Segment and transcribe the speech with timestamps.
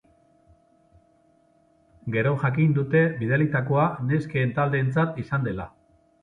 [2.15, 5.69] Gero jakin dute bidalitakoa nesken taldeentzat izan dela.